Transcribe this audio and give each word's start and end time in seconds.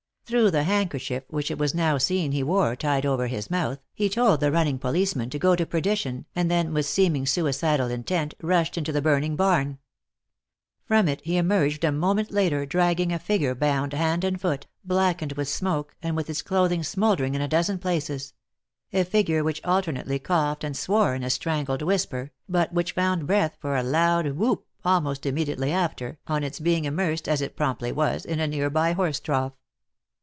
Through 0.25 0.51
the 0.51 0.63
handkerchief 0.63 1.25
which 1.27 1.51
it 1.51 1.57
was 1.57 1.75
now 1.75 1.97
seen 1.97 2.31
he 2.31 2.41
wore 2.41 2.73
tied 2.77 3.05
over 3.05 3.27
his 3.27 3.51
mouth, 3.51 3.79
he 3.93 4.07
told 4.07 4.39
the 4.39 4.49
running 4.49 4.79
policeman 4.79 5.29
to 5.29 5.37
go 5.37 5.57
to 5.57 5.65
perdition, 5.65 6.25
and 6.33 6.49
then 6.49 6.73
with 6.73 6.85
seeming 6.85 7.25
suicidal 7.25 7.89
intent 7.91 8.35
rushed 8.41 8.77
into 8.77 8.93
the 8.93 9.01
burning 9.01 9.35
barn. 9.35 9.77
From 10.85 11.09
it 11.09 11.19
he 11.25 11.35
emerged 11.35 11.83
a 11.83 11.91
moment 11.91 12.31
later, 12.31 12.65
dragging 12.65 13.11
a 13.11 13.19
figure 13.19 13.53
bound 13.53 13.91
hand 13.91 14.23
and 14.23 14.39
foot, 14.39 14.67
blackened 14.85 15.33
with 15.33 15.49
smoke, 15.49 15.97
and 16.01 16.15
with 16.15 16.29
its 16.29 16.41
clothing 16.41 16.81
smoldering 16.81 17.35
in 17.35 17.41
a 17.41 17.47
dozen 17.49 17.77
places; 17.77 18.33
a 18.93 19.03
figure 19.03 19.43
which 19.43 19.59
alternately 19.65 20.17
coughed 20.17 20.63
and 20.63 20.77
swore 20.77 21.13
in 21.13 21.23
a 21.23 21.29
strangled 21.29 21.81
whisper, 21.81 22.31
but 22.47 22.71
which 22.73 22.93
found 22.93 23.27
breath 23.27 23.57
for 23.59 23.75
a 23.75 23.83
loud 23.83 24.25
whoop 24.31 24.65
almost 24.85 25.25
immediately 25.25 25.73
after, 25.73 26.19
on 26.27 26.41
its 26.41 26.61
being 26.61 26.85
immersed, 26.85 27.27
as 27.27 27.41
it 27.41 27.57
promptly 27.57 27.91
was, 27.91 28.23
in 28.23 28.39
a 28.39 28.47
nearby 28.47 28.93
horse 28.93 29.19
trough. 29.19 29.51